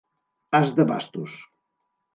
[0.59, 1.31] As de bastos.